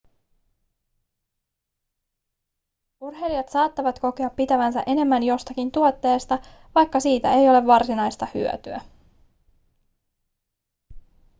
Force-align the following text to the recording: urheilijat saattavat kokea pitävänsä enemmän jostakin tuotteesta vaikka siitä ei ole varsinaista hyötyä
urheilijat 3.01 3.49
saattavat 3.49 3.99
kokea 3.99 4.29
pitävänsä 4.29 4.83
enemmän 4.87 5.23
jostakin 5.23 5.71
tuotteesta 5.71 6.39
vaikka 6.75 6.99
siitä 6.99 7.33
ei 7.33 7.49
ole 7.49 7.65
varsinaista 7.67 8.27
hyötyä 8.33 8.81